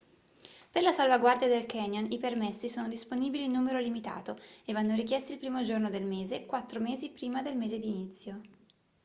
per 0.71 0.81
la 0.81 0.91
salvaguardia 0.91 1.47
del 1.47 1.67
canyon 1.67 2.07
i 2.11 2.17
permessi 2.17 2.67
sono 2.67 2.87
disponibili 2.87 3.43
in 3.43 3.51
numero 3.51 3.77
limitato 3.77 4.35
e 4.65 4.73
vanno 4.73 4.95
richiesti 4.95 5.33
il 5.33 5.37
primo 5.37 5.61
giorno 5.61 5.91
del 5.91 6.07
mese 6.07 6.47
quattro 6.47 6.79
mesi 6.79 7.11
prima 7.11 7.43
del 7.43 7.55
mese 7.55 7.77
di 7.77 7.87
inizio 7.89 8.41